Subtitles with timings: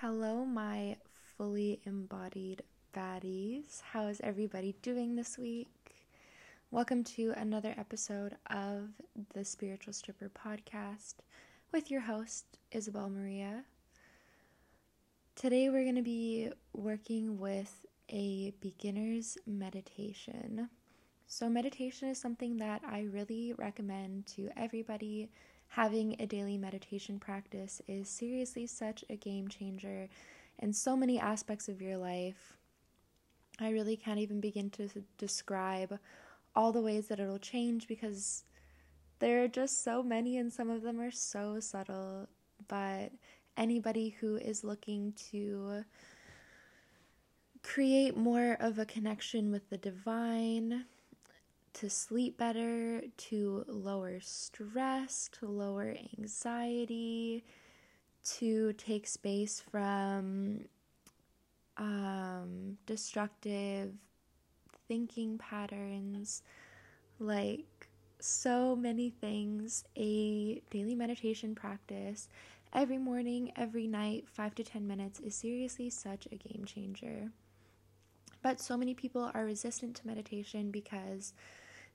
[0.00, 0.96] Hello, my
[1.36, 2.62] fully embodied
[2.94, 3.82] baddies.
[3.82, 6.06] How is everybody doing this week?
[6.70, 8.90] Welcome to another episode of
[9.34, 11.14] the Spiritual Stripper podcast
[11.72, 13.64] with your host, Isabel Maria.
[15.34, 20.70] Today, we're going to be working with a beginner's meditation.
[21.30, 25.28] So, meditation is something that I really recommend to everybody
[25.68, 30.08] having a daily meditation practice is seriously such a game changer
[30.58, 32.56] in so many aspects of your life.
[33.60, 34.88] I really can't even begin to
[35.18, 35.98] describe
[36.56, 38.44] all the ways that it'll change because
[39.18, 42.26] there are just so many, and some of them are so subtle.
[42.68, 43.12] But
[43.54, 45.84] anybody who is looking to
[47.62, 50.86] create more of a connection with the divine,
[51.74, 57.44] to sleep better, to lower stress, to lower anxiety,
[58.24, 60.64] to take space from
[61.76, 63.92] um, destructive
[64.86, 66.42] thinking patterns,
[67.18, 67.88] like
[68.20, 69.84] so many things.
[69.96, 72.28] A daily meditation practice
[72.72, 77.30] every morning, every night, five to 10 minutes is seriously such a game changer.
[78.42, 81.32] But so many people are resistant to meditation because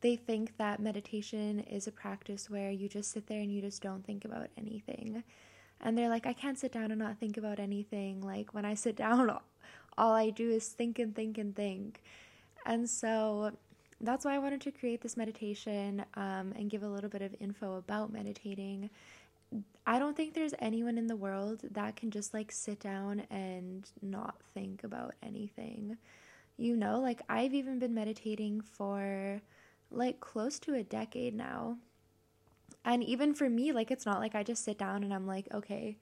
[0.00, 3.82] they think that meditation is a practice where you just sit there and you just
[3.82, 5.24] don't think about anything.
[5.80, 8.20] And they're like, I can't sit down and not think about anything.
[8.20, 9.30] Like, when I sit down,
[9.96, 12.02] all I do is think and think and think.
[12.64, 13.52] And so
[14.00, 17.34] that's why I wanted to create this meditation um, and give a little bit of
[17.40, 18.90] info about meditating.
[19.86, 23.88] I don't think there's anyone in the world that can just like sit down and
[24.02, 25.96] not think about anything.
[26.58, 29.40] You know, like I've even been meditating for
[29.90, 31.78] like close to a decade now.
[32.84, 35.48] And even for me, like it's not like I just sit down and I'm like,
[35.54, 35.96] okay,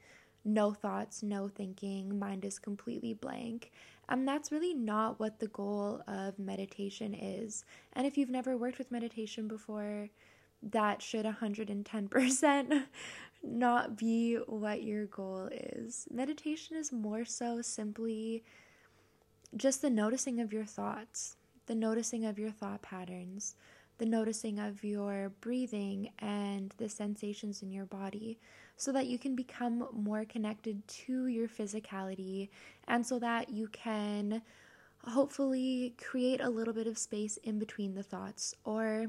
[0.44, 3.72] no thoughts, no thinking, mind is completely blank.
[4.08, 7.64] And that's really not what the goal of meditation is.
[7.92, 10.08] And if you've never worked with meditation before,
[10.62, 12.84] that should 110%
[13.42, 16.06] not be what your goal is.
[16.10, 18.44] Meditation is more so simply
[19.56, 21.36] just the noticing of your thoughts,
[21.66, 23.56] the noticing of your thought patterns,
[23.98, 28.38] the noticing of your breathing and the sensations in your body
[28.76, 32.50] so that you can become more connected to your physicality
[32.88, 34.42] and so that you can
[35.04, 39.06] hopefully create a little bit of space in between the thoughts or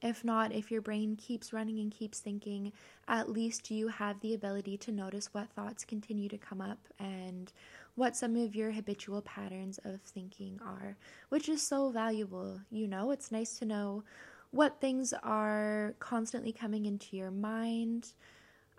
[0.00, 2.72] if not, if your brain keeps running and keeps thinking,
[3.08, 7.52] at least you have the ability to notice what thoughts continue to come up and
[7.96, 10.96] what some of your habitual patterns of thinking are,
[11.30, 12.60] which is so valuable.
[12.70, 14.04] You know, it's nice to know
[14.52, 18.12] what things are constantly coming into your mind,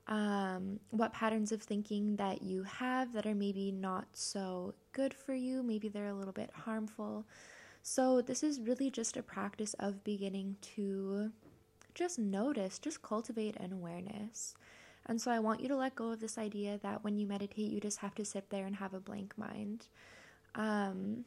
[0.08, 5.34] um, what patterns of thinking that you have that are maybe not so good for
[5.34, 7.26] you, maybe they're a little bit harmful.
[7.82, 11.32] So, this is really just a practice of beginning to
[11.96, 14.56] just notice, just cultivate an awareness.
[15.06, 17.72] And so I want you to let go of this idea that when you meditate,
[17.72, 19.88] you just have to sit there and have a blank mind.
[20.56, 21.26] Um,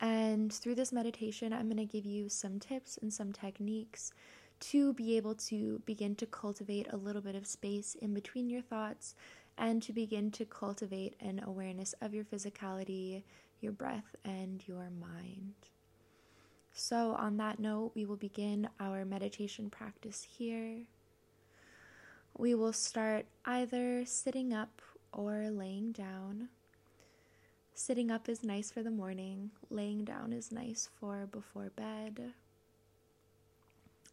[0.00, 4.12] and through this meditation, I'm going to give you some tips and some techniques
[4.60, 8.62] to be able to begin to cultivate a little bit of space in between your
[8.62, 9.14] thoughts
[9.60, 13.22] and to begin to cultivate an awareness of your physicality,
[13.60, 15.52] your breath, and your mind.
[16.72, 20.78] So, on that note, we will begin our meditation practice here.
[22.38, 24.80] We will start either sitting up
[25.12, 26.48] or laying down.
[27.74, 32.32] Sitting up is nice for the morning, laying down is nice for before bed.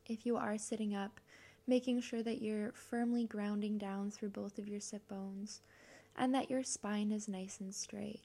[0.07, 1.21] If you are sitting up,
[1.67, 5.61] making sure that you're firmly grounding down through both of your sit bones
[6.17, 8.21] and that your spine is nice and straight.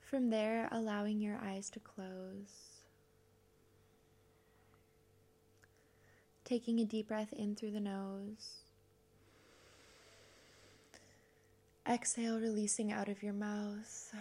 [0.00, 2.82] From there, allowing your eyes to close.
[6.44, 8.58] Taking a deep breath in through the nose.
[11.88, 14.14] Exhale, releasing out of your mouth.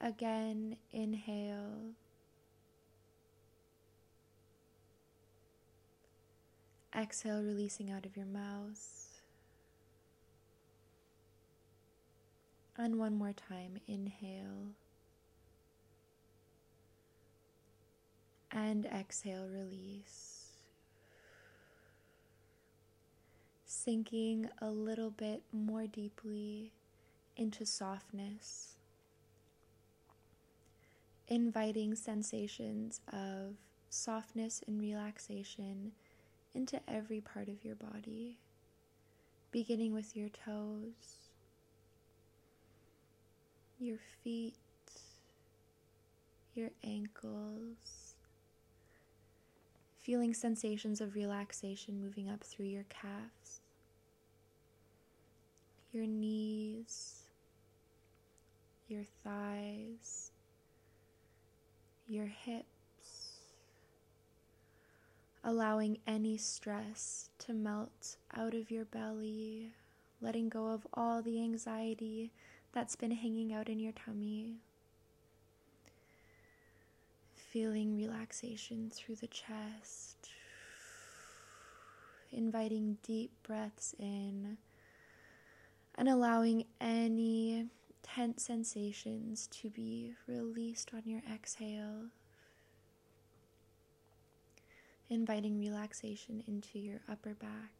[0.00, 1.92] Again, inhale.
[6.96, 9.20] Exhale, releasing out of your mouth.
[12.76, 14.74] And one more time, inhale.
[18.50, 20.46] and exhale, release.
[23.64, 26.72] Sinking a little bit more deeply
[27.36, 28.77] into softness,
[31.28, 33.54] inviting sensations of
[33.90, 35.92] softness and relaxation
[36.54, 38.38] into every part of your body,
[39.50, 41.28] beginning with your toes,
[43.78, 44.54] your feet,
[46.54, 48.14] your ankles,
[50.00, 53.60] feeling sensations of relaxation moving up through your calves,
[55.92, 57.22] your knees,
[58.88, 60.27] your thighs,
[62.08, 63.36] your hips,
[65.44, 69.72] allowing any stress to melt out of your belly,
[70.20, 72.32] letting go of all the anxiety
[72.72, 74.56] that's been hanging out in your tummy.
[77.34, 80.30] Feeling relaxation through the chest,
[82.30, 84.56] inviting deep breaths in,
[85.94, 87.66] and allowing any
[88.02, 92.06] tense sensations to be released on your exhale.
[95.10, 97.72] Inviting relaxation into your upper back,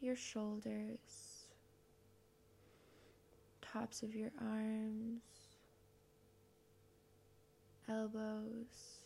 [0.00, 1.46] your shoulders,
[3.62, 5.22] tops of your arms,
[7.88, 8.98] elbows,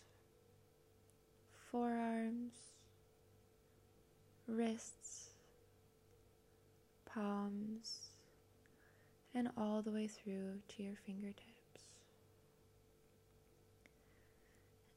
[1.71, 2.53] forearms,
[4.49, 5.31] wrists,
[7.07, 8.14] palms
[9.35, 11.51] and all the way through to your fingertips.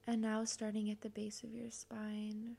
[0.05, 2.55] And now, starting at the base of your spine,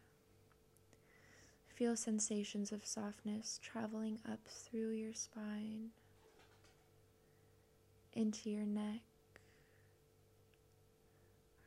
[1.68, 5.90] feel sensations of softness traveling up through your spine
[8.12, 9.00] into your neck,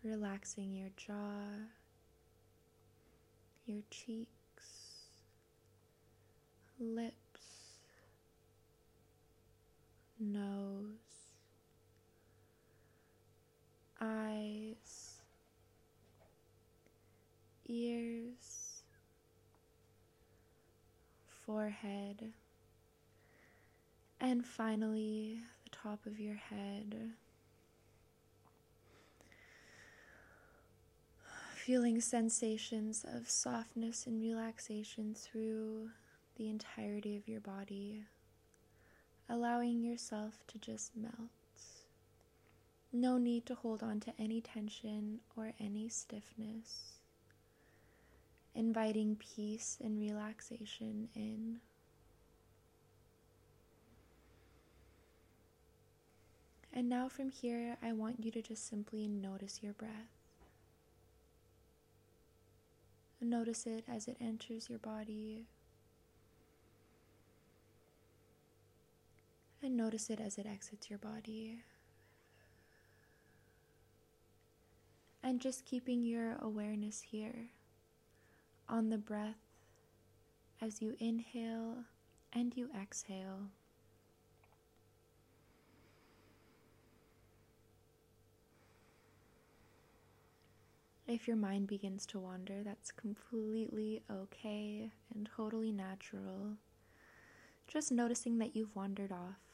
[0.04, 1.46] relaxing your jaw,
[3.66, 4.28] your cheeks,
[6.80, 7.21] lips
[10.22, 11.32] nose,
[14.00, 15.16] eyes,
[17.68, 18.84] ears,
[21.46, 22.34] forehead,
[24.20, 27.12] and finally the top of your head.
[31.56, 35.90] Feeling sensations of softness and relaxation through
[36.38, 38.04] the entirety of your body
[39.32, 41.30] allowing yourself to just melt.
[42.92, 46.98] No need to hold on to any tension or any stiffness.
[48.54, 51.62] Inviting peace and relaxation in.
[56.74, 59.92] And now from here, I want you to just simply notice your breath.
[63.22, 65.46] Notice it as it enters your body
[69.64, 71.60] and notice it as it exits your body.
[75.24, 77.50] And just keeping your awareness here
[78.68, 79.36] on the breath
[80.62, 81.84] as you inhale
[82.34, 83.50] and you exhale.
[91.08, 96.54] If your mind begins to wander, that's completely okay and totally natural.
[97.68, 99.51] Just noticing that you've wandered off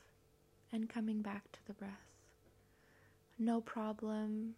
[0.72, 1.92] and coming back to the breath.
[3.40, 4.56] No problem.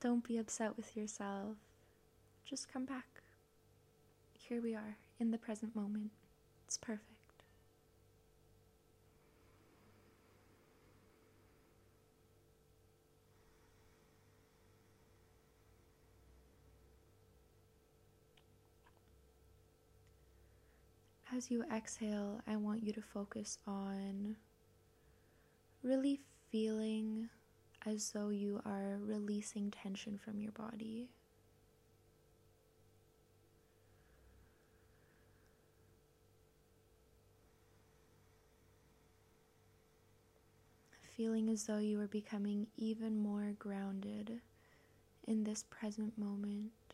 [0.00, 1.56] Don't be upset with yourself.
[2.44, 3.22] Just come back.
[4.38, 6.10] Here we are in the present moment.
[6.66, 7.02] It's perfect.
[21.36, 24.36] As you exhale, I want you to focus on
[25.96, 27.30] really feeling
[27.86, 31.08] as though you are releasing tension from your body.
[41.16, 44.42] Feeling as though you are becoming even more grounded
[45.26, 46.85] in this present moment.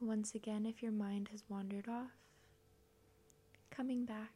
[0.00, 2.12] Once again, if your mind has wandered off,
[3.70, 4.32] coming back.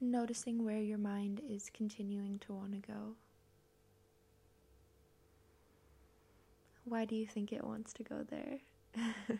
[0.00, 3.14] noticing where your mind is continuing to want to go.
[6.84, 8.58] Why do you think it wants to go there?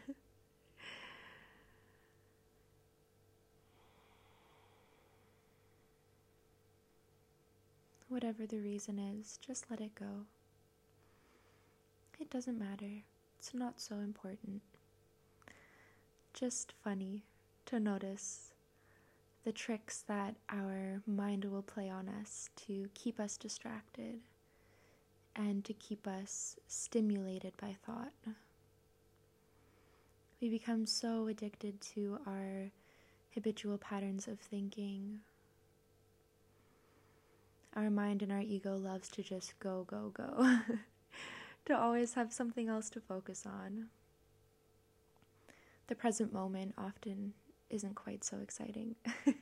[8.15, 10.27] Whatever the reason is, just let it go.
[12.21, 13.03] It doesn't matter.
[13.37, 14.63] It's not so important.
[16.33, 17.25] Just funny
[17.67, 18.53] to notice
[19.45, 24.21] the tricks that our mind will play on us to keep us distracted
[25.35, 28.13] and to keep us stimulated by thought.
[30.41, 32.71] We become so addicted to our
[33.35, 35.19] habitual patterns of thinking.
[37.77, 40.61] Our mind and our ego loves to just go, go, go,
[41.67, 43.89] to always have something else to focus on.
[45.89, 47.35] The present moment often
[47.71, 48.95] isn't quite so exciting.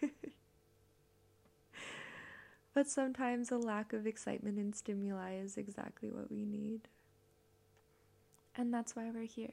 [2.75, 6.89] but sometimes a lack of excitement and stimuli is exactly what we need.
[8.57, 9.53] And that's why we're here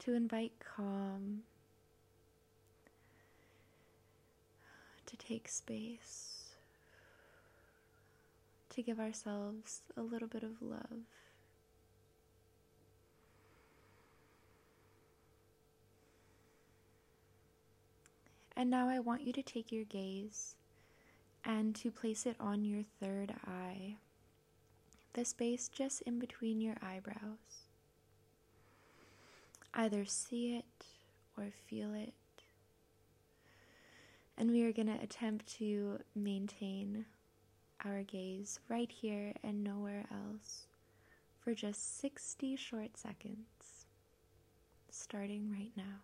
[0.00, 1.42] to invite calm,
[5.06, 6.35] to take space,
[8.76, 11.06] to give ourselves a little bit of love.
[18.54, 20.56] And now I want you to take your gaze
[21.42, 23.96] and to place it on your third eye,
[25.14, 27.64] the space just in between your eyebrows.
[29.72, 30.86] Either see it
[31.36, 32.12] or feel it.
[34.36, 37.06] And we are going to attempt to maintain
[37.86, 40.66] our gaze right here and nowhere else
[41.38, 43.86] for just 60 short seconds,
[44.90, 46.02] starting right now.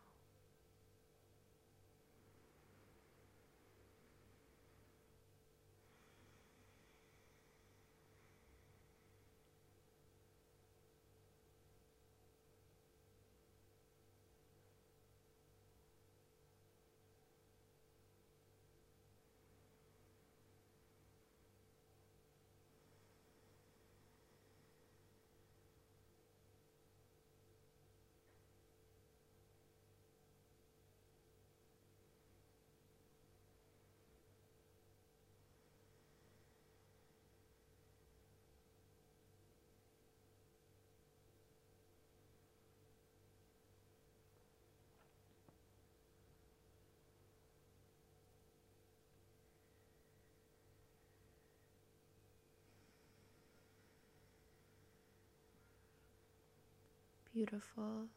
[57.34, 58.08] Beautiful.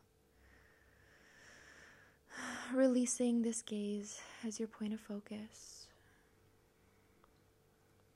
[2.74, 5.88] Releasing this gaze as your point of focus.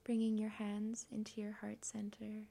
[0.03, 2.47] Bringing your hands into your heart center.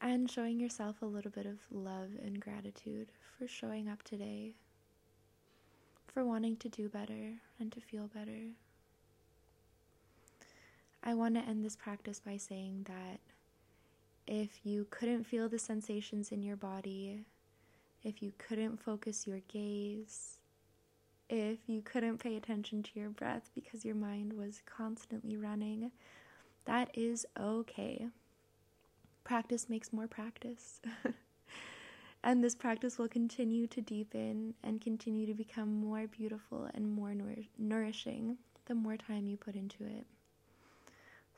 [0.00, 4.54] And showing yourself a little bit of love and gratitude for showing up today,
[6.08, 8.50] for wanting to do better and to feel better.
[11.04, 13.20] I want to end this practice by saying that
[14.28, 17.24] if you couldn't feel the sensations in your body,
[18.04, 20.36] if you couldn't focus your gaze,
[21.30, 25.90] if you couldn't pay attention to your breath because your mind was constantly running,
[26.66, 28.08] that is okay.
[29.24, 30.80] Practice makes more practice.
[32.22, 37.14] and this practice will continue to deepen and continue to become more beautiful and more
[37.14, 40.06] nour- nourishing the more time you put into it.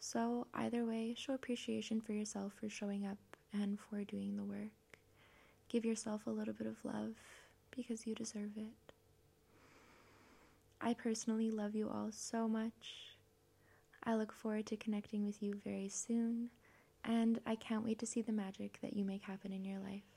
[0.03, 3.19] So, either way, show appreciation for yourself for showing up
[3.53, 4.73] and for doing the work.
[5.69, 7.15] Give yourself a little bit of love
[7.71, 8.93] because you deserve it.
[10.81, 13.13] I personally love you all so much.
[14.03, 16.49] I look forward to connecting with you very soon,
[17.05, 20.10] and I can't wait to see the magic that you make happen in your life.